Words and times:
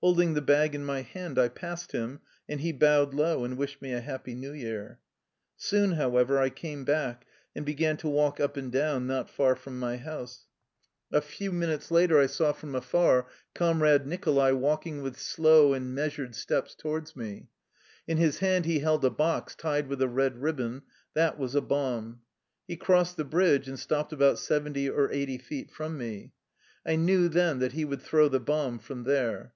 Holding 0.00 0.34
the 0.34 0.40
bag 0.40 0.76
in 0.76 0.84
my 0.84 1.02
hand, 1.02 1.36
I 1.36 1.48
passed 1.48 1.90
him, 1.90 2.20
and 2.48 2.60
he 2.60 2.70
bowed 2.70 3.12
low 3.12 3.42
and 3.44 3.56
wished 3.56 3.82
me 3.82 3.92
a 3.92 4.00
happy 4.00 4.32
New 4.32 4.52
Year. 4.52 5.00
Soon, 5.56 5.94
however, 5.94 6.38
I 6.38 6.48
came 6.48 6.84
back, 6.84 7.26
and 7.56 7.66
began 7.66 7.96
to 7.96 8.08
walk 8.08 8.38
up 8.38 8.56
and 8.56 8.70
down 8.70 9.08
not 9.08 9.28
far 9.28 9.56
from 9.56 9.80
my 9.80 9.96
house. 9.96 10.46
A 11.10 11.20
few 11.20 11.50
142 11.50 11.52
ш~^ 11.52 11.58
THE 11.58 11.58
LIFE 11.58 11.58
STOBY 11.58 11.58
OF 11.58 11.58
A 11.58 11.58
RUSSIAN 11.58 11.58
EXILE 11.58 11.60
minutes 11.60 11.90
later 11.90 12.18
I 12.20 12.26
saw 12.28 12.52
from 12.52 12.74
afar 12.76 13.26
Comrade 13.56 14.06
Nicholai 14.06 14.52
walking 14.56 15.02
with 15.02 15.18
slow 15.18 15.74
and 15.74 15.92
measured 15.92 16.34
steps 16.36 16.76
toward 16.76 17.16
me. 17.16 17.48
In 18.06 18.18
Ms 18.20 18.38
hand 18.38 18.66
he 18.66 18.78
held 18.78 19.04
a 19.04 19.10
box 19.10 19.56
tied 19.56 19.88
with 19.88 20.00
a 20.00 20.06
red 20.08 20.40
ribbon: 20.40 20.82
that 21.14 21.36
was 21.36 21.56
a 21.56 21.60
bomb. 21.60 22.20
He 22.68 22.76
crossed 22.76 23.16
the 23.16 23.24
bridge, 23.24 23.66
and 23.66 23.76
stopped 23.80 24.12
about 24.12 24.38
seventy 24.38 24.88
or 24.88 25.10
eighty 25.10 25.38
feet 25.38 25.72
from 25.72 25.98
me. 25.98 26.30
I 26.86 26.94
knew 26.94 27.28
then 27.28 27.58
that 27.58 27.72
he 27.72 27.84
would 27.84 28.02
throw 28.02 28.28
the 28.28 28.38
bomb 28.38 28.78
from 28.78 29.02
there. 29.02 29.52